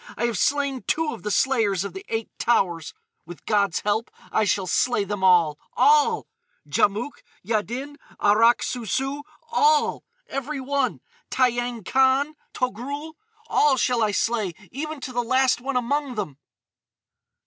[0.17, 2.95] I have slain two of the Slayers of the Eight Towers.
[3.23, 13.77] With God's help I shall slay them all—all!—Djamouk, Yaddin, Arrak Sou Sou—all!—every one!—Tiyang Khan, Togrul,—all
[13.77, 16.39] shall I slay, even to the last one among them!"